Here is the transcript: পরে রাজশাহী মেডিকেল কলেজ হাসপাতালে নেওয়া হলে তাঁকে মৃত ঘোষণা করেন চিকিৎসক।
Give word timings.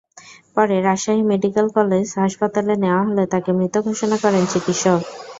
পরে 0.55 0.75
রাজশাহী 0.79 1.23
মেডিকেল 1.31 1.67
কলেজ 1.77 2.07
হাসপাতালে 2.17 2.73
নেওয়া 2.83 3.01
হলে 3.07 3.23
তাঁকে 3.31 3.51
মৃত 3.57 3.75
ঘোষণা 3.87 4.17
করেন 4.23 4.43
চিকিৎসক। 4.51 4.99